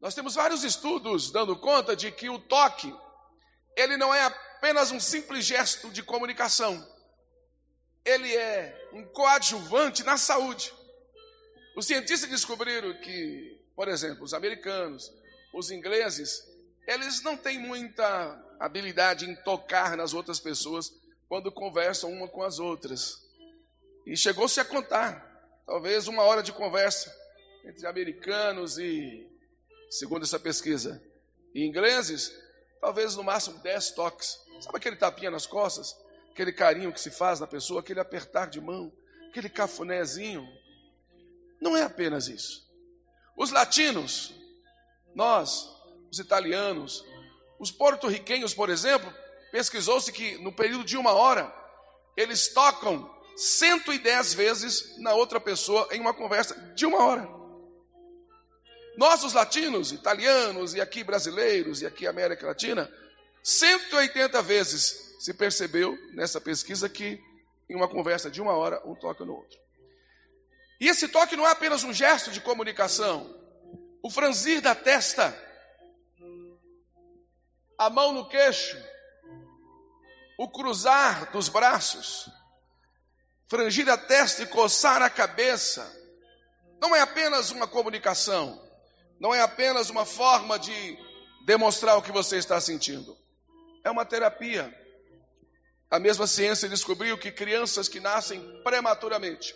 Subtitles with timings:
[0.00, 2.94] Nós temos vários estudos dando conta de que o toque,
[3.76, 6.86] ele não é apenas um simples gesto de comunicação.
[8.04, 10.72] Ele é um coadjuvante na saúde.
[11.76, 15.12] Os cientistas descobriram que, por exemplo, os americanos,
[15.52, 16.42] os ingleses,
[16.86, 18.04] eles não têm muita
[18.60, 20.92] habilidade em tocar nas outras pessoas
[21.28, 23.18] quando conversam uma com as outras.
[24.06, 25.24] E chegou-se a contar,
[25.66, 27.14] talvez uma hora de conversa
[27.64, 29.37] entre americanos e
[29.90, 31.02] segundo essa pesquisa.
[31.54, 32.32] E ingleses,
[32.80, 34.38] talvez no máximo 10 toques.
[34.60, 35.96] Sabe aquele tapinha nas costas?
[36.32, 38.92] Aquele carinho que se faz na pessoa, aquele apertar de mão,
[39.28, 40.46] aquele cafunézinho.
[41.60, 42.68] Não é apenas isso.
[43.36, 44.32] Os latinos,
[45.14, 45.68] nós,
[46.10, 47.04] os italianos,
[47.58, 49.12] os porto-riquenhos, por exemplo,
[49.50, 51.52] pesquisou-se que no período de uma hora,
[52.16, 57.37] eles tocam 110 vezes na outra pessoa em uma conversa de uma hora.
[58.98, 62.92] Nós, os latinos, italianos e aqui brasileiros e aqui América Latina,
[63.44, 67.22] 180 vezes se percebeu nessa pesquisa que
[67.70, 69.56] em uma conversa de uma hora um toca no outro.
[70.80, 73.32] E esse toque não é apenas um gesto de comunicação.
[74.02, 75.32] O franzir da testa,
[77.78, 78.76] a mão no queixo,
[80.36, 82.28] o cruzar dos braços,
[83.46, 85.88] frangir a testa e coçar a cabeça,
[86.80, 88.66] não é apenas uma comunicação
[89.20, 90.98] não é apenas uma forma de
[91.44, 93.16] demonstrar o que você está sentindo.
[93.82, 94.74] É uma terapia.
[95.90, 99.54] A mesma ciência descobriu que crianças que nascem prematuramente,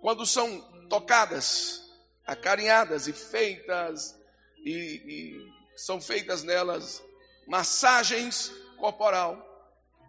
[0.00, 1.80] quando são tocadas,
[2.26, 4.16] acarinhadas e feitas,
[4.64, 7.02] e, e são feitas nelas
[7.46, 9.46] massagens corporal,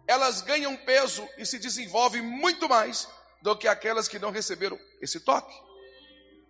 [0.06, 3.08] elas ganham peso e se desenvolvem muito mais
[3.40, 5.54] do que aquelas que não receberam esse toque,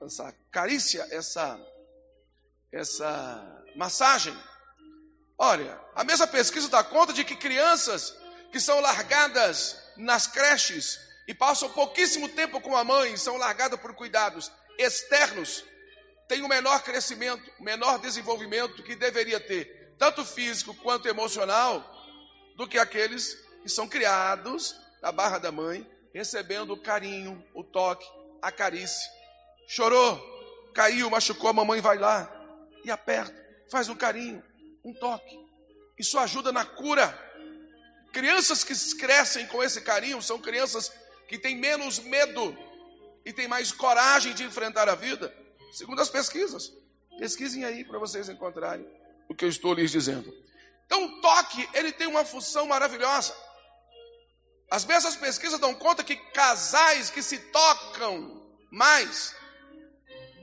[0.03, 1.59] essa carícia, essa
[2.73, 4.37] essa massagem.
[5.37, 8.17] Olha, a mesma pesquisa dá conta de que crianças
[8.51, 13.95] que são largadas nas creches e passam pouquíssimo tempo com a mãe, são largadas por
[13.95, 15.65] cuidados externos,
[16.29, 21.85] têm o um menor crescimento, menor desenvolvimento que deveria ter, tanto físico quanto emocional,
[22.57, 28.07] do que aqueles que são criados na barra da mãe, recebendo o carinho, o toque,
[28.41, 29.11] a carícia.
[29.69, 30.21] Chorou,
[30.75, 32.42] caiu, machucou, a mamãe vai lá,
[32.85, 33.35] e aperta,
[33.71, 34.43] faz um carinho,
[34.85, 35.39] um toque.
[35.99, 37.09] Isso ajuda na cura.
[38.13, 40.93] Crianças que crescem com esse carinho são crianças
[41.29, 42.57] que têm menos medo
[43.25, 45.35] e têm mais coragem de enfrentar a vida,
[45.73, 46.73] segundo as pesquisas.
[47.19, 48.87] Pesquisem aí para vocês encontrarem
[49.29, 50.33] o que eu estou lhes dizendo.
[50.87, 53.35] Então, o toque, ele tem uma função maravilhosa.
[54.71, 59.35] As mesmas pesquisas dão conta que casais que se tocam mais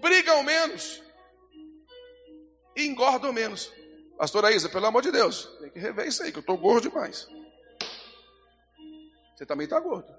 [0.01, 1.01] brigam menos
[2.79, 3.71] e engordam menos.
[4.17, 6.89] Pastor Isa, pelo amor de Deus, tem que rever isso aí, que eu estou gordo
[6.89, 7.27] demais.
[9.35, 10.13] Você também está gordo.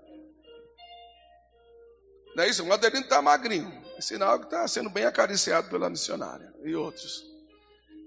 [2.34, 2.62] Não é isso?
[2.62, 3.70] Um Adelino está magrinho.
[3.96, 7.22] É sinal que está sendo bem acariciado pela missionária e outros.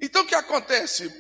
[0.02, 1.12] Então o que acontece?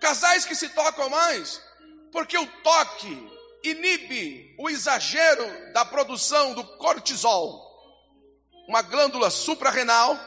[0.00, 1.62] Casais que se tocam mais,
[2.10, 3.30] porque o toque
[3.64, 7.62] inibe o exagero da produção do cortisol,
[8.68, 10.18] uma glândula suprarrenal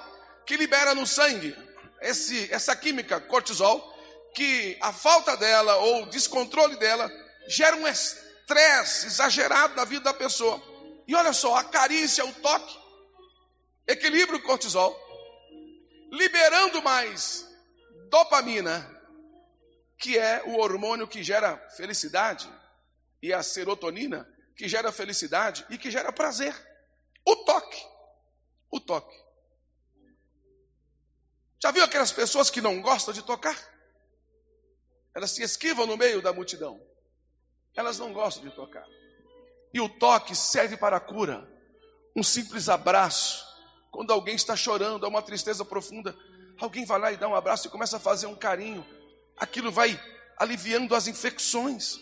[0.46, 1.56] que libera no sangue
[2.02, 3.94] esse, essa química cortisol,
[4.34, 7.10] que a falta dela ou o descontrole dela
[7.48, 10.62] gera um estresse exagerado na vida da pessoa.
[11.08, 12.78] E olha só, a carícia, o toque,
[13.88, 14.96] equilibra o cortisol,
[16.12, 17.48] liberando mais
[18.10, 18.92] dopamina,
[19.98, 22.50] que é o hormônio que gera felicidade,
[23.22, 26.56] e a serotonina, que gera felicidade e que gera prazer.
[27.26, 27.84] O toque.
[28.72, 29.25] O toque.
[31.62, 33.58] Já viu aquelas pessoas que não gostam de tocar?
[35.16, 36.80] Elas se esquivam no meio da multidão.
[37.76, 38.86] Elas não gostam de tocar.
[39.74, 41.50] E o toque serve para a cura.
[42.16, 43.46] Um simples abraço.
[43.92, 46.16] Quando alguém está chorando, há uma tristeza profunda,
[46.60, 48.85] alguém vai lá e dá um abraço e começa a fazer um carinho.
[49.38, 50.00] Aquilo vai
[50.38, 51.97] aliviando as infecções.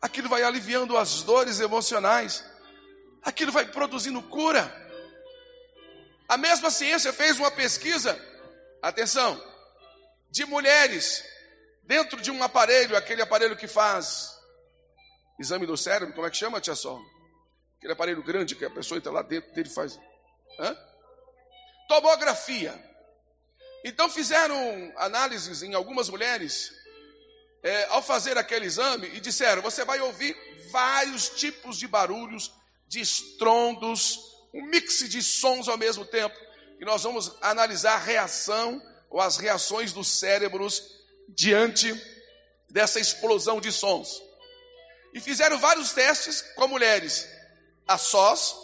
[0.00, 2.44] Aquilo vai aliviando as dores emocionais.
[3.22, 4.72] Aquilo vai produzindo cura.
[6.28, 8.18] A mesma ciência fez uma pesquisa
[8.88, 9.42] atenção,
[10.30, 11.24] de mulheres
[11.84, 14.34] dentro de um aparelho, aquele aparelho que faz
[15.38, 17.00] exame do cérebro, como é que chama, tia Sol?
[17.78, 19.98] Aquele aparelho grande que a pessoa entra lá dentro dele faz.
[20.58, 20.76] Hã?
[21.88, 22.72] Tomografia.
[23.84, 26.72] Então fizeram análises em algumas mulheres
[27.62, 30.36] é, ao fazer aquele exame e disseram: você vai ouvir
[30.70, 32.52] vários tipos de barulhos,
[32.86, 34.18] de estrondos,
[34.54, 36.34] um mix de sons ao mesmo tempo
[36.80, 40.82] e nós vamos analisar a reação ou as reações dos cérebros
[41.28, 41.94] diante
[42.68, 44.20] dessa explosão de sons.
[45.12, 47.26] E fizeram vários testes com mulheres
[47.86, 48.56] a sós,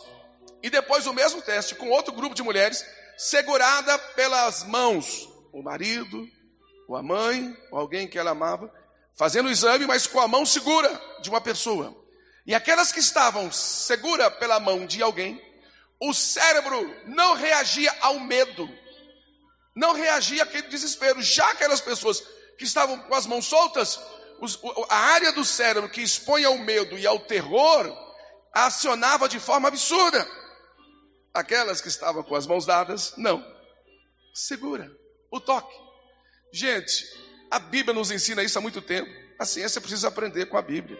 [0.62, 2.84] e depois o mesmo teste com outro grupo de mulheres,
[3.16, 6.28] segurada pelas mãos, o marido,
[6.88, 8.72] ou a mãe, ou alguém que ela amava,
[9.16, 11.96] fazendo o exame, mas com a mão segura de uma pessoa.
[12.46, 15.40] E aquelas que estavam segura pela mão de alguém,
[16.00, 18.68] o cérebro não reagia ao medo,
[19.76, 21.20] não reagia àquele desespero.
[21.20, 22.20] Já aquelas pessoas
[22.56, 24.00] que estavam com as mãos soltas,
[24.40, 24.58] os,
[24.88, 27.94] a área do cérebro que expõe ao medo e ao terror
[28.52, 30.26] acionava de forma absurda.
[31.34, 33.44] Aquelas que estavam com as mãos dadas, não.
[34.34, 34.90] Segura
[35.30, 35.74] o toque.
[36.52, 37.04] Gente,
[37.50, 39.10] a Bíblia nos ensina isso há muito tempo.
[39.38, 40.98] A ciência precisa aprender com a Bíblia.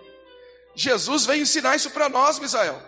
[0.74, 2.80] Jesus veio ensinar isso para nós, Misael.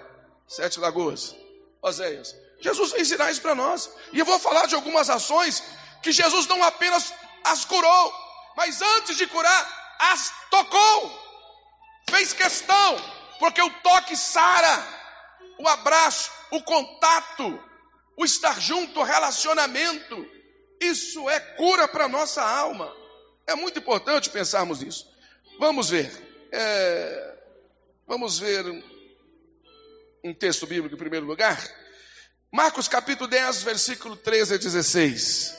[0.47, 1.35] Sete Lagoas.
[1.83, 2.37] Oséias.
[2.61, 3.91] Jesus vai ensinar isso para nós.
[4.13, 5.63] E eu vou falar de algumas ações
[6.03, 7.13] que Jesus não apenas
[7.45, 8.15] as curou,
[8.57, 11.23] mas antes de curar, as tocou.
[12.09, 12.97] Fez questão,
[13.39, 14.87] porque o toque sara,
[15.59, 17.63] o abraço, o contato,
[18.17, 20.27] o estar junto, o relacionamento,
[20.81, 22.95] isso é cura para nossa alma.
[23.47, 25.11] É muito importante pensarmos nisso.
[25.59, 26.11] Vamos ver.
[26.53, 27.39] É,
[28.07, 28.65] vamos ver
[30.25, 31.61] um texto bíblico em primeiro lugar.
[32.51, 35.59] Marcos capítulo 10, versículo 13 a 16.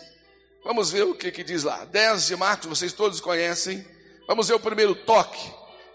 [0.64, 1.84] Vamos ver o que, que diz lá.
[1.86, 3.86] 10 de Marcos, vocês todos conhecem.
[4.28, 5.52] Vamos ver o primeiro toque.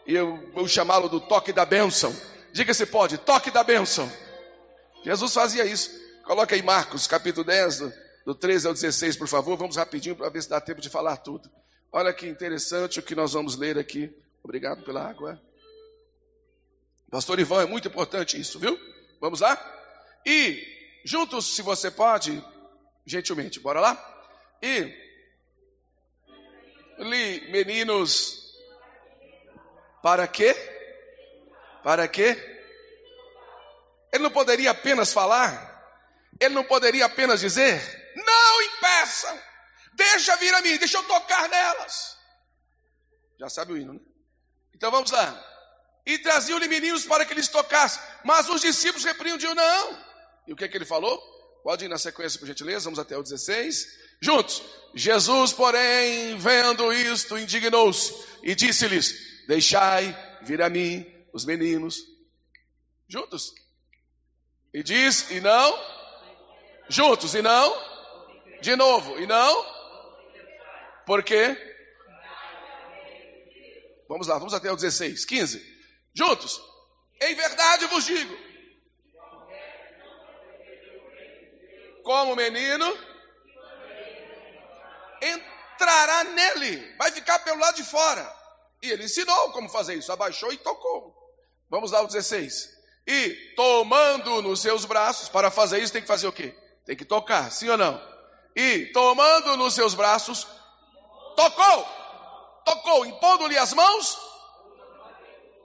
[0.06, 2.14] E eu vou chamá-lo do toque da bênção.
[2.52, 4.10] Diga se pode, toque da bênção.
[5.04, 5.90] Jesus fazia isso.
[6.24, 7.92] Coloca aí Marcos capítulo 10, do,
[8.26, 9.56] do 13 ao 16, por favor.
[9.56, 11.50] Vamos rapidinho para ver se dá tempo de falar tudo.
[11.90, 14.14] Olha que interessante o que nós vamos ler aqui.
[14.44, 15.40] Obrigado pela água.
[17.10, 18.78] Pastor Ivan, é muito importante isso, viu?
[19.20, 19.56] Vamos lá?
[20.26, 22.44] E, juntos, se você pode,
[23.06, 24.26] gentilmente, bora lá?
[24.62, 24.94] E,
[26.98, 28.54] li, meninos,
[30.02, 30.54] para quê?
[31.82, 32.36] Para quê?
[34.12, 35.66] Ele não poderia apenas falar?
[36.38, 37.80] Ele não poderia apenas dizer:
[38.16, 39.40] Não impeçam,
[39.94, 42.18] deixa vir a mim, deixa eu tocar nelas.
[43.38, 44.00] Já sabe o hino, né?
[44.74, 45.57] Então vamos lá
[46.08, 48.02] e traziam-lhe meninos para que eles tocassem.
[48.24, 49.98] Mas os discípulos repreendiam, não.
[50.46, 51.20] E o que, é que ele falou?
[51.62, 53.86] Pode ir na sequência, por gentileza, vamos até o 16.
[54.18, 54.62] Juntos.
[54.94, 61.98] Jesus, porém, vendo isto, indignou-se e disse-lhes: Deixai vir a mim os meninos.
[63.06, 63.52] Juntos.
[64.72, 65.78] E diz: E não.
[66.88, 67.34] Juntos.
[67.34, 67.76] E não.
[68.62, 69.18] De novo.
[69.18, 69.66] E não.
[71.04, 71.54] Por quê?
[74.08, 75.26] Vamos lá, vamos até o 16.
[75.26, 75.77] 15.
[76.14, 76.60] Juntos.
[77.20, 78.36] Em verdade vos digo.
[82.02, 82.96] Como menino
[85.20, 88.38] entrará nele, vai ficar pelo lado de fora.
[88.82, 91.14] E ele ensinou como fazer isso, abaixou e tocou.
[91.68, 92.78] Vamos lá, o 16.
[93.06, 96.54] E tomando nos seus braços, para fazer isso tem que fazer o quê?
[96.84, 98.00] Tem que tocar, sim ou não?
[98.54, 100.46] E tomando nos seus braços,
[101.36, 101.88] tocou,
[102.64, 104.18] tocou, impondo-lhe as mãos,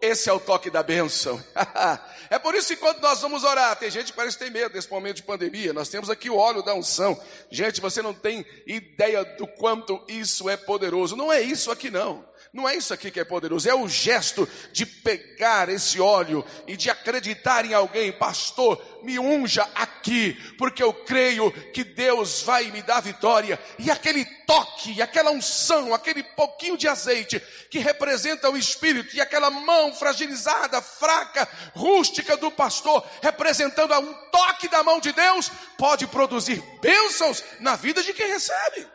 [0.04, 1.42] esse é o toque da bênção.
[2.30, 4.92] é por isso que quando nós vamos orar, tem gente que parece ter medo desse
[4.92, 5.72] momento de pandemia.
[5.72, 7.18] Nós temos aqui o óleo da unção.
[7.50, 11.16] Gente, você não tem ideia do quanto isso é poderoso.
[11.16, 12.26] Não é isso aqui não.
[12.54, 16.78] Não é isso aqui que é poderoso, é o gesto de pegar esse óleo e
[16.78, 22.82] de acreditar em alguém, pastor, me unja aqui, porque eu creio que Deus vai me
[22.82, 23.60] dar vitória.
[23.78, 29.50] E aquele toque, aquela unção, aquele pouquinho de azeite que representa o Espírito, e aquela
[29.50, 36.62] mão fragilizada, fraca, rústica do pastor, representando um toque da mão de Deus, pode produzir
[36.82, 38.88] bênçãos na vida de quem recebe.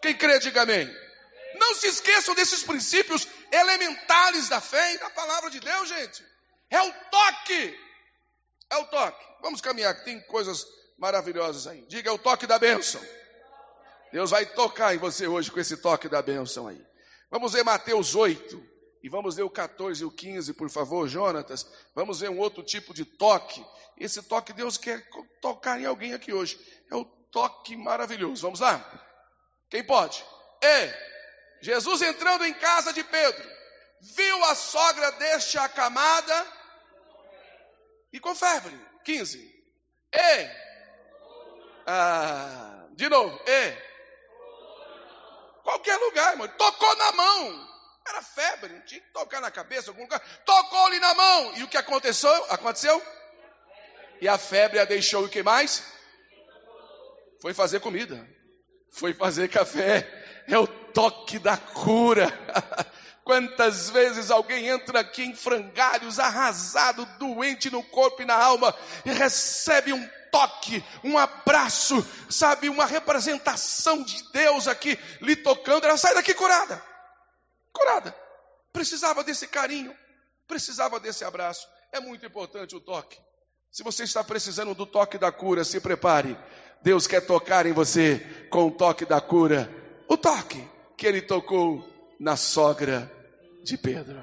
[0.00, 0.88] Quem crê, diga amém.
[1.58, 6.22] Não se esqueçam desses princípios elementares da fé e da palavra de Deus, gente.
[6.70, 7.85] É o toque.
[8.76, 9.24] É o toque.
[9.40, 10.66] Vamos caminhar, que tem coisas
[10.98, 11.82] maravilhosas aí.
[11.88, 13.00] Diga, é o toque da bênção.
[14.12, 16.84] Deus vai tocar em você hoje com esse toque da bênção aí.
[17.30, 18.76] Vamos ver Mateus 8.
[19.02, 21.66] E vamos ver o 14 e o 15, por favor, Jonatas.
[21.94, 23.64] Vamos ver um outro tipo de toque.
[23.96, 25.08] Esse toque Deus quer
[25.40, 26.58] tocar em alguém aqui hoje.
[26.90, 28.42] É o toque maravilhoso.
[28.42, 28.84] Vamos lá?
[29.70, 30.22] Quem pode?
[30.62, 30.94] E
[31.62, 33.48] Jesus entrando em casa de Pedro,
[34.02, 36.55] viu a sogra deste acamada
[38.16, 38.78] e com febre.
[39.04, 39.38] 15.
[40.12, 40.50] E.
[41.86, 43.38] Ah, de novo.
[43.46, 43.76] E.
[45.62, 46.48] Qualquer lugar, irmão.
[46.48, 47.68] Tocou na mão.
[48.08, 50.20] Era febre, não tinha que tocar na cabeça, algum lugar.
[50.44, 51.56] Tocou-lhe na mão.
[51.56, 52.32] E o que aconteceu?
[52.50, 53.02] Aconteceu?
[54.20, 55.82] E a febre a deixou o que mais?
[57.40, 58.26] Foi fazer comida
[58.96, 60.08] foi fazer café.
[60.48, 62.26] É o toque da cura.
[63.26, 68.72] Quantas vezes alguém entra aqui em frangalhos, arrasado, doente no corpo e na alma,
[69.04, 75.96] e recebe um toque, um abraço, sabe, uma representação de Deus aqui lhe tocando, ela
[75.96, 76.80] sai daqui curada.
[77.72, 78.14] Curada.
[78.72, 79.92] Precisava desse carinho,
[80.46, 81.66] precisava desse abraço.
[81.90, 83.18] É muito importante o toque.
[83.72, 86.38] Se você está precisando do toque da cura, se prepare.
[86.80, 89.68] Deus quer tocar em você com o toque da cura.
[90.06, 90.64] O toque
[90.96, 93.10] que ele tocou na sogra
[93.62, 94.22] de Pedro.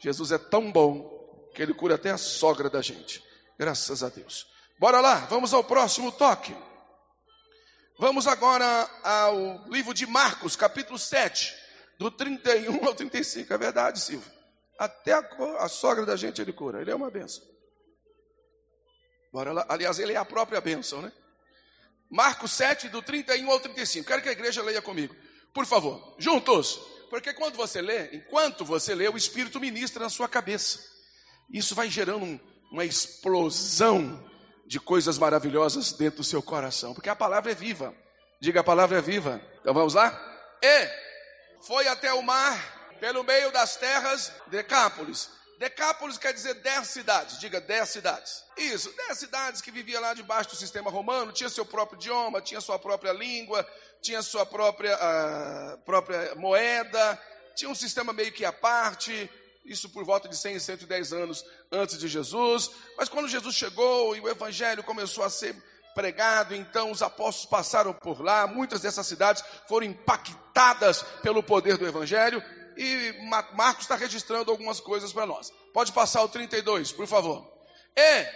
[0.00, 3.22] Jesus é tão bom que ele cura até a sogra da gente.
[3.58, 4.46] Graças a Deus.
[4.78, 6.56] Bora lá, vamos ao próximo toque.
[7.98, 11.54] Vamos agora ao livro de Marcos, capítulo 7,
[11.98, 13.52] do 31 ao 35.
[13.52, 14.32] É verdade, Silvio.
[14.78, 16.80] Até a, a sogra da gente ele cura.
[16.80, 17.44] Ele é uma benção.
[19.30, 19.66] Bora lá.
[19.68, 21.12] Aliás, ele é a própria bênção, né?
[22.10, 24.06] Marcos 7, do 31 ao 35.
[24.06, 25.14] Quero que a igreja leia comigo.
[25.52, 26.80] Por favor, juntos.
[27.10, 30.78] Porque quando você lê, enquanto você lê, o Espírito ministra na sua cabeça.
[31.52, 32.40] Isso vai gerando um,
[32.70, 34.24] uma explosão
[34.64, 36.94] de coisas maravilhosas dentro do seu coração.
[36.94, 37.92] Porque a palavra é viva.
[38.40, 39.42] Diga, a palavra é viva.
[39.60, 40.18] Então vamos lá?
[40.62, 40.88] E
[41.66, 45.28] foi até o mar, pelo meio das terras, Decápolis.
[45.60, 48.42] Decápolis quer dizer dez cidades, diga dez cidades.
[48.56, 52.62] Isso, dez cidades que viviam lá debaixo do sistema romano, tinha seu próprio idioma, tinha
[52.62, 53.68] sua própria língua,
[54.00, 57.22] tinha sua própria, uh, própria moeda,
[57.54, 59.30] tinha um sistema meio que à parte,
[59.62, 62.70] isso por volta de 100 e 110 anos antes de Jesus.
[62.96, 65.54] Mas quando Jesus chegou e o evangelho começou a ser
[65.94, 71.86] pregado, então os apóstolos passaram por lá, muitas dessas cidades foram impactadas pelo poder do
[71.86, 72.42] evangelho,
[72.82, 73.12] e
[73.54, 75.52] Marcos está registrando algumas coisas para nós.
[75.72, 77.46] Pode passar o 32, por favor.
[77.96, 78.26] E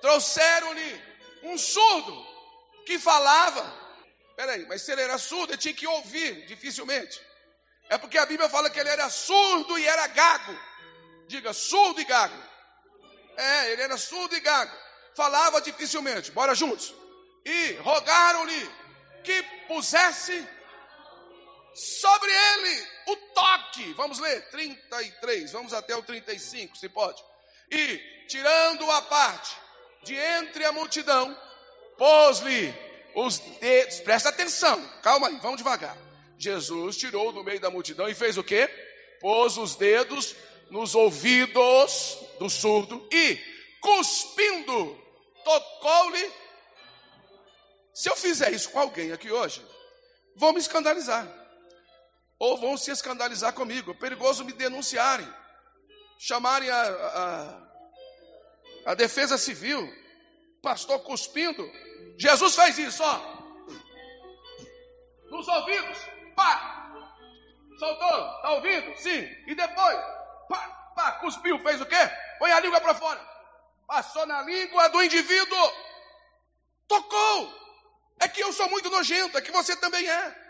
[0.00, 1.02] trouxeram-lhe
[1.44, 2.26] um surdo
[2.84, 3.86] que falava
[4.36, 7.18] Peraí, mas se ele era surdo, ele tinha que ouvir, dificilmente.
[7.88, 10.60] É porque a Bíblia fala que ele era surdo e era gago.
[11.26, 12.36] Diga, surdo e gago.
[13.36, 14.76] É, ele era surdo e gago.
[15.14, 16.30] Falava dificilmente.
[16.32, 16.94] Bora juntos.
[17.46, 18.70] E rogaram-lhe
[19.24, 20.46] que pusesse
[21.76, 23.92] sobre ele o toque.
[23.92, 27.22] Vamos ler, 33, vamos até o 35, se pode.
[27.70, 29.54] E, tirando a parte
[30.02, 31.36] de entre a multidão,
[31.98, 32.74] pôs-lhe
[33.14, 35.96] os dedos, presta atenção, calma aí, vamos devagar.
[36.38, 38.68] Jesus tirou do meio da multidão e fez o quê?
[39.20, 40.34] Pôs os dedos
[40.70, 43.38] nos ouvidos do surdo e,
[43.80, 44.98] cuspindo,
[45.44, 46.32] tocou-lhe.
[47.94, 49.64] Se eu fizer isso com alguém aqui hoje,
[50.36, 51.26] vão me escandalizar.
[52.38, 53.92] Ou vão se escandalizar comigo.
[53.92, 55.26] É perigoso me denunciarem.
[56.18, 59.90] Chamarem a, a, a defesa civil.
[60.62, 61.70] Pastor cuspindo.
[62.18, 63.36] Jesus fez isso, ó.
[65.30, 65.98] Nos ouvidos,
[66.34, 66.82] pá.
[67.78, 68.96] Soltou, tá ouvindo?
[68.96, 69.28] Sim.
[69.46, 69.98] E depois,
[70.48, 71.96] pá, pá, cuspiu, fez o quê?
[72.38, 73.20] Põe a língua para fora.
[73.86, 75.72] Passou na língua do indivíduo.
[76.88, 77.66] Tocou.
[78.18, 80.45] É que eu sou muito nojento, é que você também é.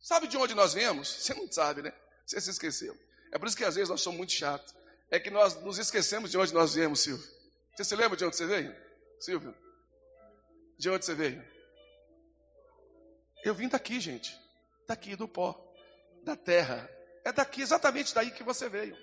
[0.00, 1.08] Sabe de onde nós viemos?
[1.08, 1.92] Você não sabe, né?
[2.24, 2.96] Você se esqueceu.
[3.32, 4.74] É por isso que às vezes nós somos muito chatos.
[5.10, 7.26] É que nós nos esquecemos de onde nós viemos, Silvio.
[7.74, 8.74] Você se lembra de onde você veio?
[9.20, 9.54] Silvio?
[10.78, 11.44] De onde você veio?
[13.44, 14.36] Eu vim daqui, gente.
[14.86, 15.54] Daqui do pó,
[16.24, 16.90] da terra.
[17.24, 18.96] É daqui, exatamente daí que você veio.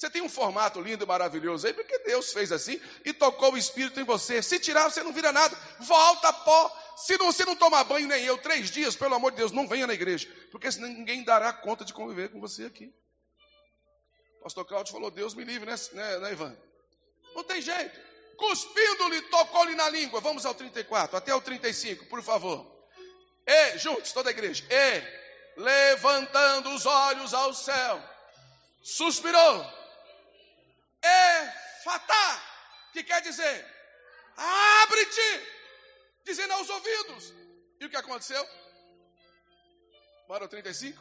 [0.00, 3.58] Você tem um formato lindo e maravilhoso aí, porque Deus fez assim e tocou o
[3.58, 4.40] Espírito em você.
[4.40, 5.54] Se tirar, você não vira nada.
[5.80, 6.74] Volta pó.
[6.96, 9.68] Se não, você não tomar banho, nem eu, três dias, pelo amor de Deus, não
[9.68, 10.26] venha na igreja.
[10.50, 12.90] Porque senão ninguém dará conta de conviver com você aqui.
[14.38, 16.56] O pastor Cláudio falou, Deus me livre, né, né, né Ivan?
[17.34, 18.00] Não tem jeito
[18.40, 20.18] cuspindo-lhe, tocou-lhe na língua.
[20.22, 22.66] Vamos ao 34, até o 35, por favor.
[23.46, 24.64] E, juntos, toda a igreja.
[24.70, 28.02] E, levantando os olhos ao céu,
[28.82, 29.80] suspirou.
[31.02, 32.42] E, fatá,
[32.92, 33.66] que quer dizer,
[34.36, 35.46] abre-te,
[36.24, 37.34] dizendo aos ouvidos.
[37.80, 38.46] E o que aconteceu?
[40.28, 40.96] Para o 35.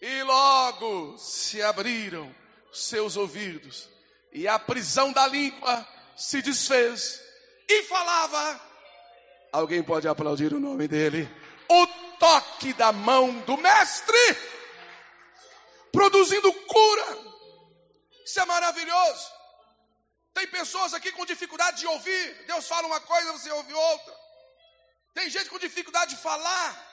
[0.00, 2.32] E logo se abriram
[2.72, 3.88] seus ouvidos,
[4.32, 7.20] e a prisão da língua se desfez
[7.68, 8.60] e falava.
[9.52, 11.28] Alguém pode aplaudir o nome dele?
[11.68, 11.86] O
[12.18, 14.36] toque da mão do Mestre,
[15.90, 17.18] produzindo cura.
[18.24, 19.41] Isso é maravilhoso.
[20.34, 22.44] Tem pessoas aqui com dificuldade de ouvir.
[22.46, 24.14] Deus fala uma coisa, você ouve outra.
[25.14, 26.92] Tem gente com dificuldade de falar.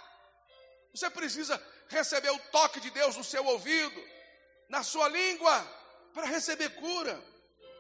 [0.93, 4.03] Você precisa receber o toque de Deus no seu ouvido,
[4.67, 5.53] na sua língua,
[6.13, 7.21] para receber cura.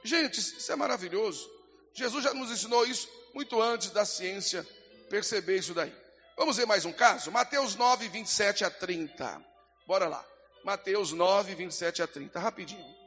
[0.03, 1.49] Gente, isso é maravilhoso.
[1.93, 4.65] Jesus já nos ensinou isso muito antes da ciência
[5.09, 5.93] perceber isso daí.
[6.37, 7.31] Vamos ver mais um caso?
[7.31, 9.43] Mateus 9, 27 a 30.
[9.85, 10.25] Bora lá.
[10.63, 12.39] Mateus 9, 27 a 30.
[12.39, 12.98] Rapidinho.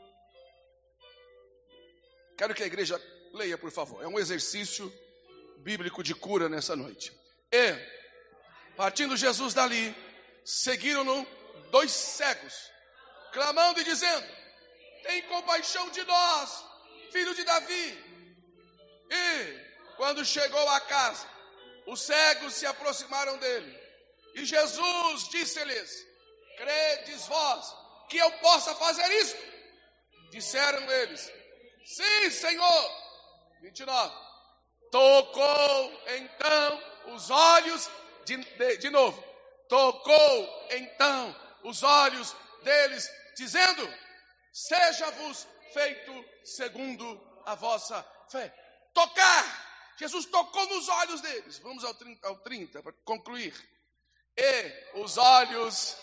[2.42, 3.00] Quero que a igreja
[3.32, 4.02] leia, por favor.
[4.02, 4.92] É um exercício
[5.58, 7.12] bíblico de cura nessa noite.
[7.52, 7.72] E,
[8.76, 9.94] partindo Jesus dali,
[10.44, 11.24] seguiram-no
[11.70, 12.52] dois cegos,
[13.32, 14.26] clamando e dizendo:
[15.04, 16.64] Tem compaixão de nós,
[17.12, 18.04] filho de Davi.
[19.08, 21.24] E, quando chegou à casa,
[21.86, 23.80] os cegos se aproximaram dele.
[24.34, 25.92] E Jesus disse-lhes:
[26.56, 27.72] Credes vós
[28.10, 29.36] que eu possa fazer isso?
[30.32, 31.41] Disseram eles:
[31.84, 32.90] Sim, Senhor.
[33.62, 34.14] 29.
[34.90, 36.82] Tocou então
[37.14, 37.90] os olhos,
[38.24, 39.22] de, de, de novo,
[39.68, 41.34] tocou então
[41.64, 43.88] os olhos deles, dizendo:
[44.52, 48.52] Seja-vos feito segundo a vossa fé.
[48.92, 49.72] Tocar!
[49.96, 51.58] Jesus tocou nos olhos deles.
[51.58, 53.54] Vamos ao 30, ao 30 para concluir.
[54.36, 55.96] E os olhos,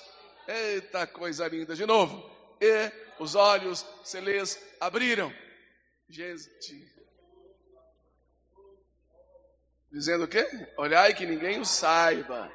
[0.47, 2.29] eita coisa linda, de novo.
[2.61, 5.33] E os olhos se lhes abriram.
[6.09, 6.91] Gente.
[9.91, 10.43] Dizendo o quê?
[10.77, 12.51] Olhai que ninguém o saiba.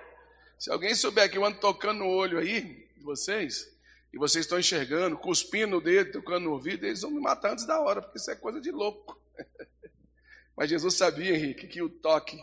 [0.59, 3.73] Se alguém souber que eu ando tocando no olho aí de vocês,
[4.13, 7.67] e vocês estão enxergando, cuspindo no dedo, tocando no ouvido, eles vão me matar antes
[7.67, 9.21] da hora, porque isso é coisa de louco.
[10.57, 12.39] Mas Jesus sabia, Henrique, que o toque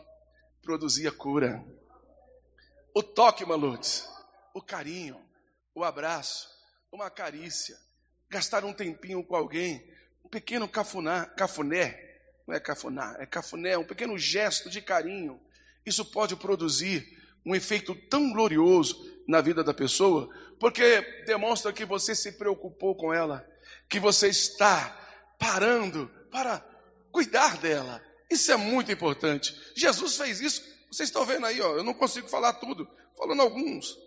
[0.61, 1.65] produzia cura.
[2.93, 4.07] O toque, Malutes,
[4.53, 5.19] o carinho,
[5.73, 6.49] o abraço,
[6.91, 7.77] uma carícia,
[8.29, 9.81] gastar um tempinho com alguém,
[10.31, 11.99] pequeno cafuná, cafuné,
[12.47, 15.39] não é cafuná, é cafuné, um pequeno gesto de carinho.
[15.85, 17.05] Isso pode produzir
[17.45, 23.13] um efeito tão glorioso na vida da pessoa, porque demonstra que você se preocupou com
[23.13, 23.45] ela,
[23.89, 24.97] que você está
[25.37, 26.65] parando para
[27.11, 28.01] cuidar dela.
[28.29, 29.59] Isso é muito importante.
[29.75, 30.63] Jesus fez isso.
[30.89, 33.97] Vocês estão vendo aí, ó, eu não consigo falar tudo, falando alguns.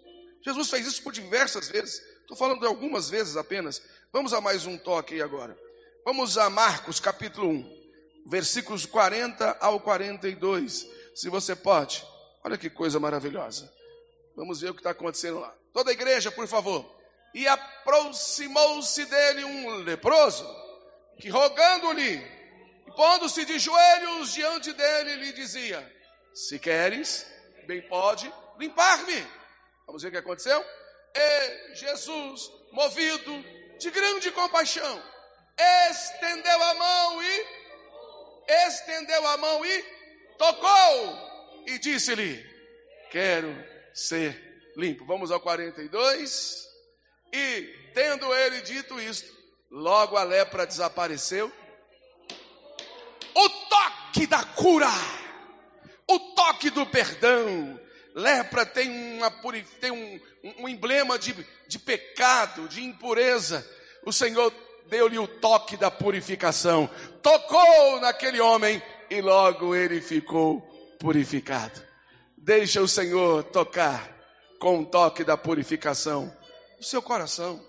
[0.43, 2.01] Jesus fez isso por diversas vezes.
[2.21, 3.83] Estou falando de algumas vezes apenas.
[4.13, 5.59] Vamos a mais um toque aí agora.
[6.05, 10.87] Vamos a Marcos capítulo 1, versículos 40 ao 42.
[11.15, 12.05] Se você pode.
[12.45, 13.73] Olha que coisa maravilhosa.
[14.37, 15.57] Vamos ver o que está acontecendo lá.
[15.73, 16.85] Toda a igreja, por favor.
[17.33, 20.47] E aproximou-se dele um leproso,
[21.19, 22.23] que rogando-lhe,
[22.95, 25.91] pondo-se de joelhos diante dele, lhe dizia:
[26.35, 27.27] Se queres,
[27.67, 29.27] bem pode limpar-me.
[29.87, 30.63] Vamos ver o que aconteceu?
[31.17, 33.43] E Jesus, movido
[33.79, 35.14] de grande compaixão,
[35.59, 37.47] estendeu a mão e
[38.67, 39.83] estendeu a mão e
[40.39, 42.45] tocou e disse-lhe:
[43.11, 43.55] Quero
[43.93, 45.05] ser limpo.
[45.05, 46.65] Vamos ao 42.
[47.33, 49.33] E tendo ele dito isto,
[49.71, 51.53] logo a lepra desapareceu
[53.35, 54.91] o toque da cura,
[56.09, 57.81] o toque do perdão.
[58.15, 59.29] Lepra tem, uma,
[59.81, 60.21] tem um,
[60.61, 61.35] um emblema de,
[61.67, 63.69] de pecado, de impureza.
[64.07, 64.53] O Senhor
[64.89, 66.89] deu-lhe o toque da purificação,
[67.23, 70.61] tocou naquele homem e logo ele ficou
[70.99, 71.83] purificado.
[72.37, 74.11] Deixa o Senhor tocar
[74.59, 76.33] com o toque da purificação
[76.77, 77.61] no seu coração,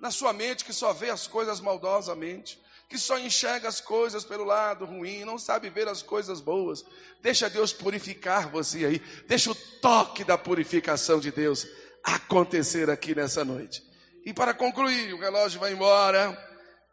[0.00, 2.60] na sua mente que só vê as coisas maldosamente
[2.92, 6.84] que só enxerga as coisas pelo lado ruim, não sabe ver as coisas boas.
[7.22, 9.02] Deixa Deus purificar você aí.
[9.26, 11.66] Deixa o toque da purificação de Deus
[12.04, 13.82] acontecer aqui nessa noite.
[14.26, 16.38] E para concluir, o relógio vai embora.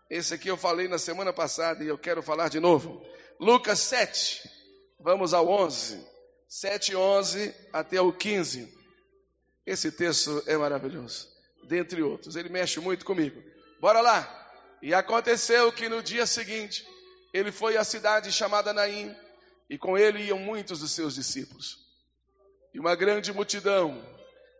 [0.09, 3.05] Esse aqui eu falei na semana passada e eu quero falar de novo.
[3.39, 4.41] Lucas 7,
[4.99, 6.03] vamos ao 11.
[6.47, 8.73] 7, 11 até o 15.
[9.67, 11.27] Esse texto é maravilhoso,
[11.67, 12.35] dentre outros.
[12.35, 13.39] Ele mexe muito comigo.
[13.79, 14.35] Bora lá.
[14.81, 16.83] E aconteceu que no dia seguinte,
[17.31, 19.15] ele foi à cidade chamada Naim,
[19.69, 21.77] e com ele iam muitos dos seus discípulos.
[22.73, 24.03] E uma grande multidão.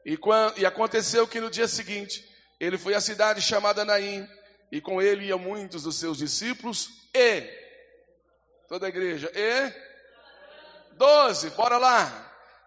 [0.05, 2.23] E, quando, e aconteceu que no dia seguinte,
[2.59, 4.27] ele foi à cidade chamada Naim,
[4.71, 7.43] e com ele iam muitos dos seus discípulos, e
[8.67, 9.73] toda a igreja, e
[10.95, 12.25] doze, bora lá.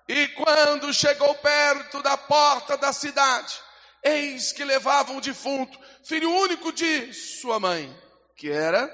[0.08, 3.54] E quando chegou perto da porta da cidade,
[4.02, 7.96] Eis que levavam um defunto, filho único de sua mãe,
[8.36, 8.92] que era,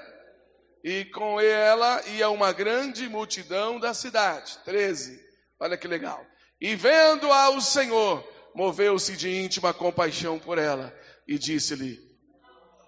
[0.83, 4.59] e com ela ia uma grande multidão da cidade.
[4.63, 5.19] 13.
[5.59, 6.23] Olha que legal.
[6.61, 10.95] E vendo-a o Senhor, moveu-se de íntima compaixão por ela
[11.27, 11.99] e disse-lhe: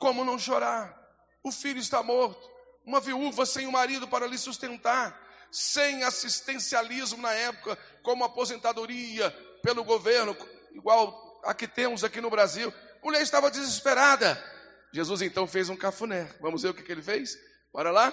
[0.02, 1.00] Como não chorar?
[1.44, 2.50] O filho está morto.
[2.84, 5.16] Uma viúva sem o marido para lhe sustentar,
[5.52, 9.30] sem assistencialismo na época, como aposentadoria
[9.62, 10.36] pelo governo,
[10.74, 12.74] igual a que temos aqui no Brasil.
[13.00, 14.44] A mulher estava desesperada.
[14.92, 16.28] Jesus então fez um cafuné.
[16.42, 17.38] Vamos ver o que, que ele fez?
[17.72, 18.12] Bora lá?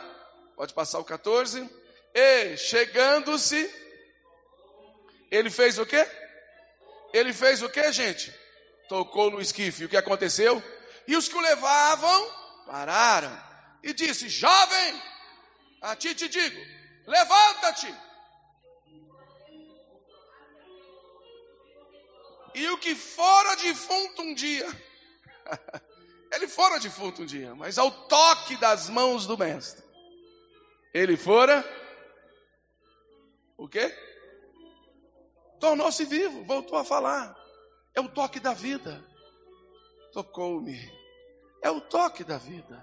[0.57, 1.67] Pode passar o 14.
[2.15, 3.75] E chegando-se,
[5.31, 6.07] Ele fez o quê?
[7.15, 8.31] Ele fez o quê, gente?
[8.91, 9.87] Tocou no esquife.
[9.87, 10.63] O que aconteceu?
[11.09, 12.31] E os que o levavam
[12.67, 13.35] pararam
[13.83, 15.03] e disse: Jovem,
[15.81, 16.61] a ti te digo,
[17.07, 17.95] levanta-te.
[22.55, 24.67] E o que fora defunto um dia,
[26.31, 29.83] ele fora defunto um dia, mas ao toque das mãos do mestre,
[30.93, 31.65] ele fora
[33.57, 33.97] o quê?
[35.59, 37.35] Tornou-se vivo, voltou a falar.
[37.95, 39.03] É o toque da vida.
[40.13, 40.98] Tocou-me.
[41.63, 42.83] É o toque da vida.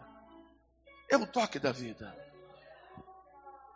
[1.09, 2.15] É o toque da vida.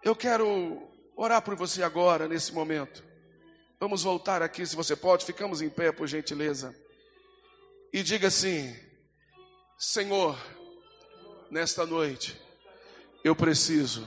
[0.03, 3.03] Eu quero orar por você agora, nesse momento.
[3.79, 6.75] Vamos voltar aqui, se você pode, ficamos em pé, por gentileza.
[7.93, 8.75] E diga assim:
[9.77, 10.37] Senhor,
[11.49, 12.39] nesta noite,
[13.23, 14.05] eu preciso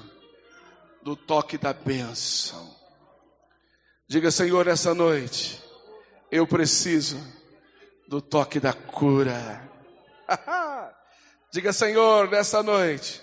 [1.02, 2.74] do toque da bênção.
[4.06, 5.62] Diga, Senhor, essa noite,
[6.30, 7.18] eu preciso
[8.08, 9.70] do toque da cura.
[11.52, 13.22] Diga, Senhor, nessa noite,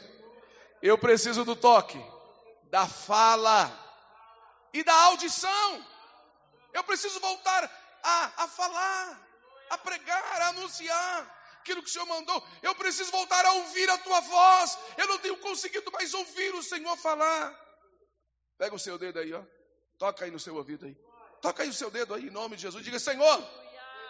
[0.84, 2.00] eu preciso do toque
[2.70, 3.72] da fala
[4.72, 5.86] e da audição.
[6.72, 7.64] Eu preciso voltar
[8.04, 9.20] a, a falar,
[9.72, 12.48] a pregar, a anunciar aquilo que o Senhor mandou.
[12.62, 14.78] Eu preciso voltar a ouvir a tua voz.
[14.96, 17.60] Eu não tenho conseguido mais ouvir o Senhor falar.
[18.60, 19.42] Pega o seu dedo aí, ó.
[19.98, 20.96] Toca aí no seu ouvido aí.
[21.42, 22.86] Toca aí o seu dedo aí em nome de Jesus.
[22.86, 23.44] Diga, Senhor,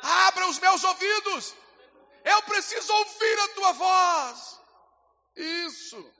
[0.01, 1.55] abra os meus ouvidos.
[2.23, 4.59] Eu preciso ouvir a tua voz.
[5.35, 6.13] Isso.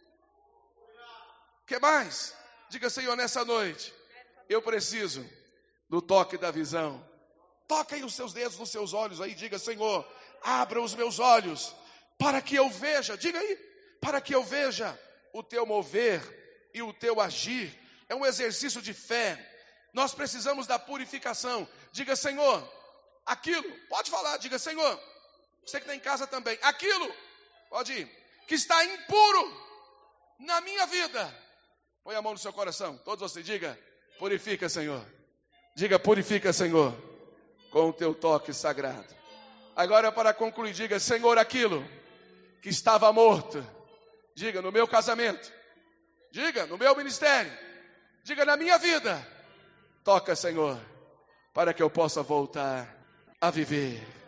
[1.65, 2.35] Que mais?
[2.69, 3.93] Diga, Senhor, nessa noite,
[4.47, 5.27] eu preciso
[5.89, 7.05] do toque da visão.
[7.67, 9.35] Toca aí os seus dedos nos seus olhos aí.
[9.35, 10.07] Diga, Senhor,
[10.41, 11.75] abra os meus olhos
[12.17, 13.17] para que eu veja.
[13.17, 13.55] Diga aí,
[14.01, 14.99] para que eu veja
[15.33, 16.21] o teu mover
[16.73, 17.77] e o teu agir.
[18.07, 19.45] É um exercício de fé
[19.93, 21.67] nós precisamos da purificação.
[21.91, 22.67] Diga, Senhor,
[23.25, 24.99] aquilo, pode falar, diga, Senhor,
[25.65, 27.13] você que está em casa também, aquilo,
[27.69, 28.09] pode ir,
[28.47, 29.67] que está impuro
[30.39, 31.33] na minha vida.
[32.03, 33.79] Põe a mão no seu coração, todos vocês, diga,
[34.17, 35.05] purifica, Senhor.
[35.75, 36.93] Diga, purifica, Senhor,
[37.71, 39.15] com o teu toque sagrado.
[39.75, 41.87] Agora, para concluir, diga, Senhor, aquilo
[42.61, 43.65] que estava morto,
[44.35, 45.51] diga, no meu casamento,
[46.31, 47.51] diga, no meu ministério,
[48.23, 49.39] diga, na minha vida
[50.03, 50.79] Toca, Senhor,
[51.53, 52.87] para que eu possa voltar
[53.39, 54.18] a viver.